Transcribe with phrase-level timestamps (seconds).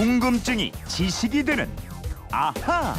[0.00, 1.68] 궁금증이 지식이 되는
[2.32, 2.94] 아하.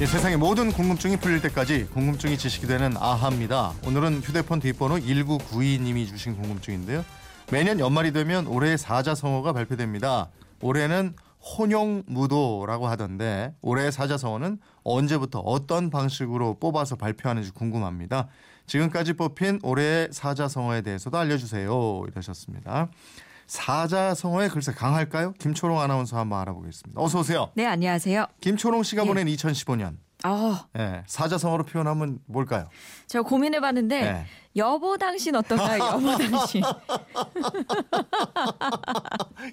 [0.00, 3.72] 예, 세상의 모든 궁금증이 풀릴 때까지 궁금증이 지식이 되는 아하입니다.
[3.86, 7.04] 오늘은 휴대폰 뒷번호 1992님이 주신 궁금증인데요.
[7.52, 10.28] 매년 연말이 되면 올해의 사자성어가 발표됩니다.
[10.60, 18.26] 올해는 혼용무도라고 하던데 올해의 사자성어는 언제부터 어떤 방식으로 뽑아서 발표하는지 궁금합니다.
[18.66, 22.06] 지금까지 뽑힌 올해의 사자성어에 대해서도 알려주세요.
[22.08, 22.88] 이러셨습니다.
[23.46, 25.32] 사자성어의 글쎄 강할까요?
[25.38, 27.00] 김초롱 아나운서 한번 알아보겠습니다.
[27.00, 27.50] 어서 오세요.
[27.54, 28.26] 네, 안녕하세요.
[28.40, 29.06] 김초롱 씨가 예.
[29.06, 32.70] 보낸 2015년 아, 예, 사자성어로 표현하면 뭘까요?
[33.06, 34.26] 제가 고민해 봤는데 네.
[34.56, 35.82] 여보 당신 어떨까요?
[36.00, 36.62] 여보 당신.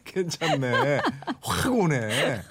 [0.05, 1.01] 괜찮네.
[1.41, 2.41] 확 오네.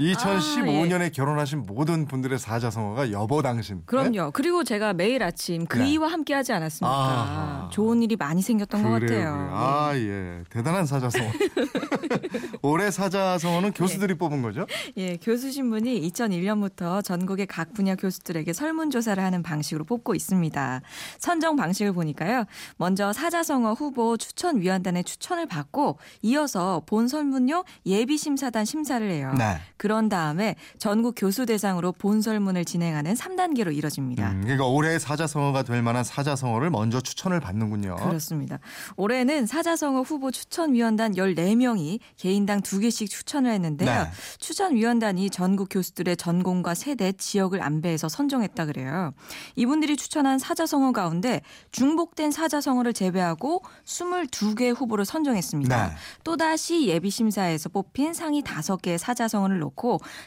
[0.00, 0.12] 예?
[0.12, 3.78] 2015년에 결혼하신 모든 분들의 사자성어가 여보 당신.
[3.78, 3.82] 예?
[3.86, 4.30] 그럼요.
[4.32, 5.92] 그리고 제가 매일 아침 그 네.
[5.92, 6.94] 이와 함께 하지 않았습니까?
[6.94, 7.68] 아하.
[7.72, 9.32] 좋은 일이 많이 생겼던 것 그래요, 같아요.
[9.32, 9.50] 그래요.
[9.52, 10.44] 아, 예.
[10.50, 11.30] 대단한 사자성어.
[12.62, 14.66] 올해 사자성어는 교수들이 뽑은 거죠?
[14.98, 15.06] 예.
[15.06, 20.80] 예, 교수 신분이 2001년부터 전국의 각 분야 교수들에게 설문조사를 하는 방식으로 뽑고 있습니다.
[21.18, 22.44] 선정 방식을 보니까요.
[22.76, 29.32] 먼저 사자성어 후보 추천위원단의 추천을 받고 이어서 본 설문용 예비심사단 심사를 해요.
[29.38, 29.58] 네.
[29.76, 34.30] 그런 다음에 전국 교수 대상으로 본설문을 진행하는 3단계로 이뤄집니다.
[34.32, 37.96] 음, 그러니까 올해의 사자성어가 될 만한 사자성어를 먼저 추천을 받는군요.
[37.96, 38.58] 그렇습니다.
[38.96, 43.90] 올해는 사자성어 후보 추천위원단 14명이 개인당 2개씩 추천을 했는데요.
[43.90, 44.10] 네.
[44.38, 49.12] 추천위원단이 전국 교수들의 전공과 세대, 지역을 안배해서 선정했다 그래요.
[49.54, 55.86] 이분들이 추천한 사자성어 가운데 중복된 사자성어를 제외하고 22개 후보를 선정했습니다.
[55.88, 55.94] 네.
[56.24, 59.75] 또다시 예비심사에서 뽑힌 상위 5개의 사자성어를 놓고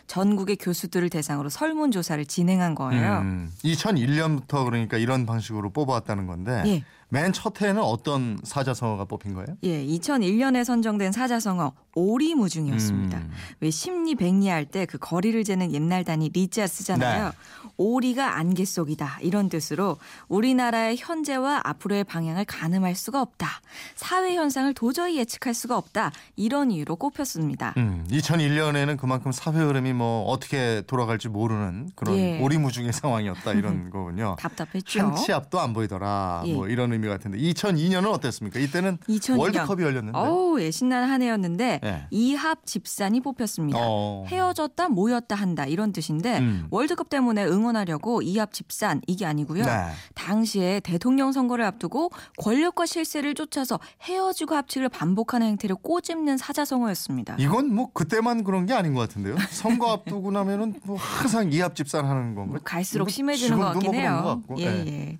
[0.08, 3.19] 전국의 교수들을 대상으로 설문조사를 진행한 거예요.
[3.19, 6.83] 음, 2001년부터 그러니까 이런 방식으로 뽑아왔다는 건데 예.
[7.12, 9.48] 맨 첫 해에는 어떤 사자성어가 뽑힌 거예요?
[9.64, 13.18] 예, 2001년에 선정된 사자성어 오리무중이었습니다.
[13.18, 13.32] 음.
[13.62, 17.25] 왜 심리 백리 할 때 그 거리를 재는 옛날 단위 리자 쓰잖아요.
[17.25, 17.31] 네.
[17.78, 23.48] 오리가 안개 속이다 이런 뜻으로 우리나라의 현재와 앞으로의 방향을 가늠할 수가 없다.
[23.96, 26.12] 사회 현상을 도저히 예측할 수가 없다.
[26.36, 27.74] 이런 이유로 꼽혔습니다.
[27.78, 32.40] 음, 2001년에는 그만큼 사회 흐름이 뭐 어떻게 돌아갈지 모르는 그런 예.
[32.42, 34.36] 오리무중의 상황이었다 이런 거군요.
[34.40, 35.00] 답답했죠.
[35.02, 36.44] 한치 앞도 안 보이더라.
[36.46, 36.53] 예.
[36.53, 38.60] 뭐 이런 의미 같은데 2002년은 어땠습니까?
[38.60, 39.40] 이때는 2002년.
[39.40, 40.18] 월드컵이 열렸는데.
[40.18, 42.08] 어우, 예, 신나는 한 해였는데 예.
[42.12, 43.80] 이합 집산이 뽑혔습니다.
[43.82, 44.26] 어.
[44.28, 46.68] 헤어졌다 모였다 한다 이런 뜻인데 음.
[46.70, 49.64] 월드컵 때문에 응원하려고 이합 집산 이게 아니고요.
[49.64, 49.72] 네.
[50.14, 57.38] 당시에 대통령 선거를 앞두고 권력과 실세를 쫓아서 헤어지고 합치기를 반복하는 행태를 꼬집는 사자성어였습니다.
[57.40, 59.38] 이건 뭐 그때만 그런 게 아닌 것 같은데요.
[59.50, 62.52] 선거 앞두고 나면은 뭐 항상 이합 집산하는 건가?
[62.52, 64.42] 뭐 갈수록 뭐 심해지는 것 같긴 뭐 그런 해요.
[64.48, 64.60] 것.
[64.60, 64.86] 예, 네.
[64.88, 65.20] 예.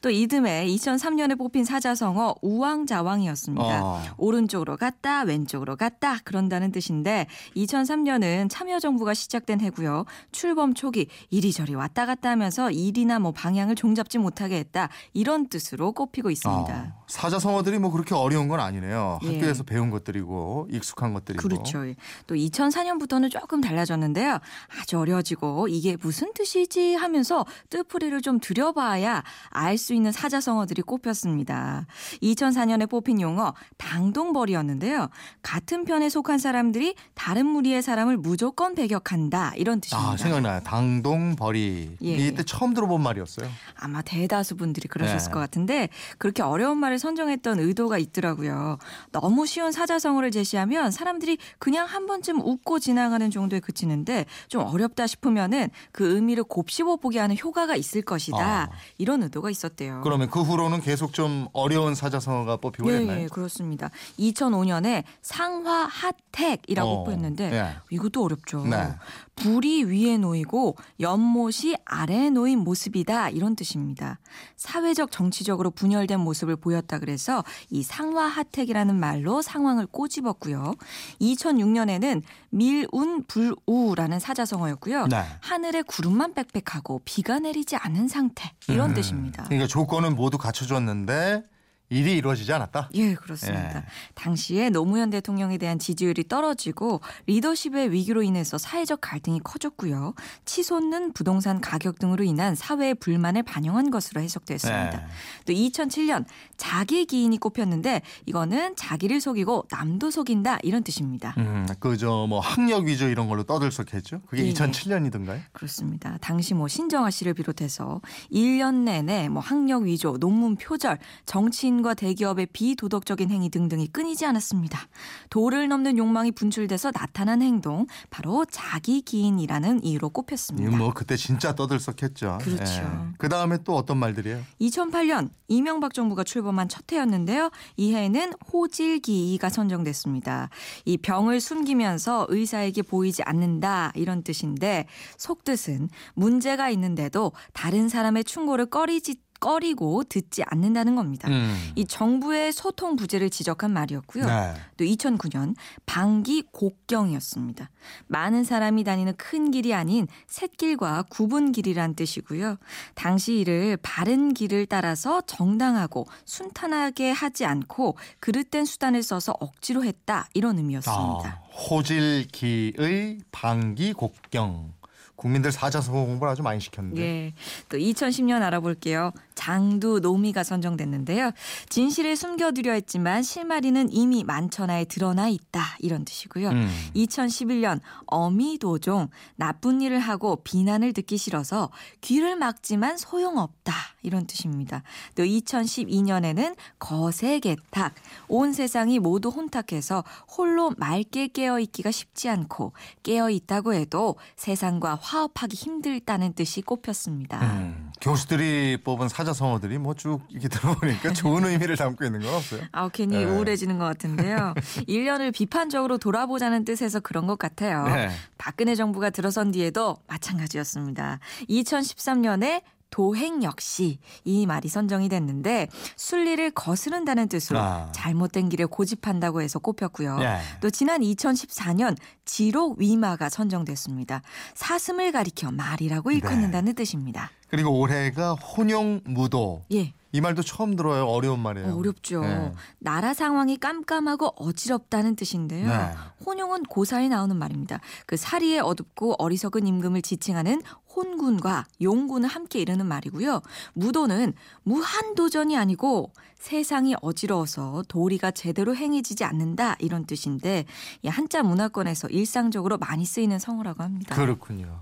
[0.00, 3.84] 또 이듬해 2003년 에 뽑힌 사자성어 우왕좌왕이었습니다.
[3.84, 4.02] 어.
[4.16, 10.04] 오른쪽으로 갔다 왼쪽으로 갔다 그런다는 뜻인데 2003년은 참여정부가 시작된 해고요.
[10.32, 16.30] 출범 초기 이리저리 왔다 갔다 하면서 일이나 뭐 방향을 종잡지 못하게 했다 이런 뜻으로 꼽히고
[16.30, 16.94] 있습니다.
[16.96, 19.18] 어, 사자성어들이 뭐 그렇게 어려운 건 아니네요.
[19.24, 19.34] 예.
[19.34, 21.42] 학교에서 배운 것들이고 익숙한 것들이고.
[21.42, 21.86] 그렇죠.
[21.86, 21.96] 예.
[22.26, 24.38] 또 2004년부터는 조금 달라졌는데요.
[24.80, 31.86] 아주 어려지고 이게 무슨 뜻이지 하면서 뜻풀이를 좀 들여봐야 알 수 있는 사자성어들이 꼽 혔습니다.
[32.22, 35.08] 2004년에 뽑힌 용어 당동벌이었는데요.
[35.42, 40.10] 같은 편에 속한 사람들이 다른 무리의 사람을 무조건 배격한다 이런 뜻입니다.
[40.10, 40.60] 아 생각나요.
[40.64, 42.08] 당동벌이 예.
[42.08, 43.48] 이때 처음 들어본 말이었어요.
[43.76, 45.32] 아마 대다수 분들이 그러셨을 네.
[45.32, 48.78] 것 같은데 그렇게 어려운 말을 선정했던 의도가 있더라고요.
[49.12, 55.70] 너무 쉬운 사자성어를 제시하면 사람들이 그냥 한 번쯤 웃고 지나가는 정도에 그치는데 좀 어렵다 싶으면은
[55.92, 58.38] 그 의미를 곱씹어 보게 하는 효과가 있을 것이다.
[58.38, 58.68] 아.
[58.98, 60.00] 이런 의도가 있었대요.
[60.02, 63.22] 그러면 그 후로는 계속 좀 어려운 사자성어가 뽑히고 예, 그랬나요?
[63.22, 63.88] 예, 그렇습니다.
[64.18, 67.76] 2005년에 상화 핫택이라고 어, 뽑혔는데 예.
[67.90, 68.66] 이것도 어렵죠.
[68.66, 68.94] 네.
[69.36, 74.18] 불이 위에 놓이고 연못이 아래에 놓인 모습이다 이런 뜻입니다.
[74.56, 80.74] 사회적 정치적으로 분열된 모습을 보였다 그래서 이 상화 핫택이라는 말로 상황을 꼬집었고요.
[81.20, 85.06] 2006년에는 밀운 불우라는 사자성어였고요.
[85.06, 85.22] 네.
[85.40, 88.94] 하늘에 구름만 빽빽하고 비가 내리지 않은 상태 이런 음.
[88.94, 89.44] 뜻입니다.
[89.44, 91.42] 그러니까 조건은 모두 갖춰 졌는데
[91.90, 92.90] 일이 이루어지지 않았다.
[92.94, 93.78] 예, 그렇습니다.
[93.78, 93.84] 예.
[94.14, 100.14] 당시에 노무현 대통령에 대한 지지율이 떨어지고 리더십의 위기로 인해서 사회적 갈등이 커졌고요.
[100.44, 104.90] 치솟는 부동산 가격 등으로 인한 사회의 불만을 반영한 것으로 해석됐습니다.
[104.90, 105.06] 네.
[105.46, 106.26] 또 2007년
[106.58, 111.34] 자기 기인이 꼽혔는데 이거는 자기를 속이고 남도 속인다 이런 뜻입니다.
[111.38, 114.22] 음, 그저 뭐 학력 위주 이런 걸로 떠들썩했죠.
[114.26, 114.52] 그게 예, 예.
[114.52, 115.40] 2007년이던가요?
[115.52, 116.18] 그렇습니다.
[116.20, 122.46] 당시 뭐 신정아 씨를 비롯해서 1년 내내 뭐 학력 위조, 논문 표절, 정치인 개인과 대기업의
[122.52, 124.88] 비도덕적인 행위 등등이 끊이지 않았습니다.
[125.30, 130.76] 도를 넘는 욕망이 분출돼서 나타난 행동, 바로 자기 기인이라는 이유로 꼽혔습니다.
[130.76, 132.38] 뭐 그때 진짜 떠들썩했죠.
[132.42, 133.12] 그렇죠.
[133.18, 134.42] 그 다음에 또 어떤 말들이에요?
[134.60, 137.50] 2008년 이명박 정부가 출범한 첫 해였는데요.
[137.76, 140.50] 이 해에는 호질기이가 선정됐습니다.
[140.84, 144.86] 이 병을 숨기면서 의사에게 보이지 않는다 이런 뜻인데
[145.16, 151.28] 속뜻은 문제가 있는데도 다른 사람의 충고를 꺼리지 꺼리고 듣지 않는다는 겁니다.
[151.28, 151.72] 음.
[151.76, 154.26] 이 정부의 소통 부재를 지적한 말이었고요.
[154.26, 154.54] 네.
[154.76, 155.54] 또 2009년
[155.86, 157.70] 방기 곡경이었습니다.
[158.06, 162.56] 많은 사람이 다니는 큰 길이 아닌 샛길과 구분 길이란 뜻이고요.
[162.94, 170.58] 당시 이를 바른 길을 따라서 정당하고 순탄하게 하지 않고 그릇된 수단을 써서 억지로 했다 이런
[170.58, 171.28] 의미였습니다.
[171.28, 174.77] 아, 호질기의 방기 곡경.
[175.18, 177.02] 국민들 사자성어 공부를 아주 많이 시켰는데.
[177.02, 177.32] 예.
[177.68, 179.10] 또 2010년 알아볼게요.
[179.34, 181.32] 장두 노미가 선정됐는데요.
[181.68, 185.76] 진실을 숨겨두려 했지만 실마리는 이미 만천하에 드러나 있다.
[185.80, 186.50] 이런 뜻이고요.
[186.50, 186.70] 음.
[186.94, 193.72] 2011년 어미도종 나쁜 일을 하고 비난을 듣기 싫어서 귀를 막지만 소용없다.
[194.02, 194.84] 이런 뜻입니다.
[195.16, 197.94] 또 2012년에는 거세개탁
[198.28, 200.04] 온 세상이 모두 혼탁해서
[200.36, 202.72] 홀로 맑게 깨어 있기가 쉽지 않고
[203.02, 207.40] 깨어 있다고 해도 세상과 화합하기 힘들다는 뜻이 꼽혔습니다.
[207.40, 212.60] 음, 교수들이 뽑은 사자성어들이 뭐 쭉 이렇게 들어보니까 좋은 의미를 담고 있는 건 없어요.
[212.72, 213.24] 아, 괜히 네.
[213.24, 214.54] 우울해지는 것 같은데요.
[214.86, 217.84] 1년을 비판적으로 돌아보자는 뜻에서 그런 것 같아요.
[217.84, 218.10] 네.
[218.36, 221.20] 박근혜 정부가 들어선 뒤에도 마찬가지였습니다.
[221.48, 227.92] 2013년에 도행 역시 이 말이 선정이 됐는데 순리를 거스른다는 뜻으로 아.
[227.92, 230.18] 잘못된 길에 고집한다고 해서 꼽혔고요.
[230.20, 230.38] 예.
[230.60, 234.22] 또 지난 2014년 지록 위마가 선정됐습니다.
[234.54, 237.30] 사슴을 가리켜 말이라고 일컫는다는 뜻입니다.
[237.48, 239.64] 그리고 올해가 혼용 무도.
[239.72, 239.92] 예.
[240.12, 241.04] 이 말도 처음 들어요.
[241.04, 241.68] 어려운 말이에요.
[241.68, 242.20] 어, 어렵죠.
[242.22, 242.52] 네.
[242.78, 245.68] 나라 상황이 깜깜하고 어지럽다는 뜻인데요.
[245.68, 245.90] 네.
[246.24, 247.80] 혼용은 고사에 나오는 말입니다.
[248.06, 250.62] 그 사리에 어둡고 어리석은 임금을 지칭하는
[250.94, 253.42] 혼군과 용군을 함께 이르는 말이고요.
[253.74, 254.32] 무도는
[254.62, 260.64] 무한 도전이 아니고 세상이 어지러워서 도리가 제대로 행해지지 않는다 이런 뜻인데
[261.02, 264.14] 이 한자 문화권에서 일상적으로 많이 쓰이는 성어라고 합니다.
[264.14, 264.80] 그렇군요.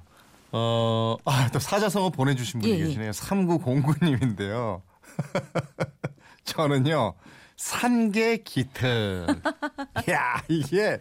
[0.52, 2.84] 어, 아, 또 사자성어 보내주신 분이 예, 예.
[2.84, 3.11] 계시네요.
[3.11, 4.81] 3909님인데요.
[6.44, 7.14] 저는요,
[7.56, 8.84] 산개 기특.
[10.10, 10.98] 야, 이게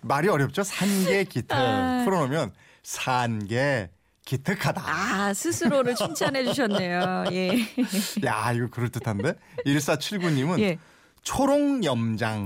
[0.00, 0.62] 말이 어렵죠?
[0.62, 1.52] 산개 기특.
[1.52, 2.02] 아.
[2.04, 2.52] 풀어놓으면
[2.82, 3.90] 산개
[4.24, 4.82] 기특하다.
[4.84, 7.24] 아 스스로를 칭찬해 주셨네요.
[7.32, 7.50] 예.
[8.24, 9.34] 야, 이거 그럴듯한데?
[9.66, 10.78] 1479님은 예.
[11.22, 12.44] 초롱 염장.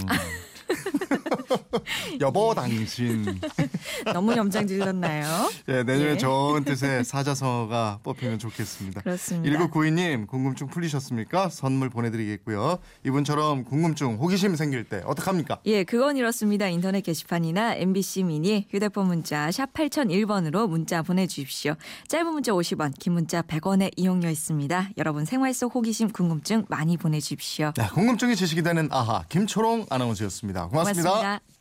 [2.20, 3.40] 여보 당신.
[4.12, 5.50] 너무 염장 질렀나요?
[5.68, 6.16] 예, 내년에 예.
[6.16, 9.02] 좋은 뜻의 사자성어가 뽑히면 좋겠습니다.
[9.02, 9.58] 그렇습니다.
[9.58, 11.48] 1992님 궁금증 풀리셨습니까?
[11.48, 12.78] 선물 보내드리겠고요.
[13.04, 15.60] 이분처럼 궁금증, 호기심 생길 때 어떡합니까?
[15.66, 16.68] 예, 그건 이렇습니다.
[16.68, 21.74] 인터넷 게시판이나 MBC 미니 휴대폰 문자 샵 8001번으로 문자 보내주십시오.
[22.08, 24.90] 짧은 문자 50원, 긴 문자 100원의 이용료 있습니다.
[24.98, 27.72] 여러분 생활 속 호기심 궁금증 많이 보내주십시오.
[27.76, 31.10] 네, 궁금증이 지식이 되는 아하 김초롱 아나운서였습니다 고맙습니다.
[31.10, 31.59] 고맙습니다.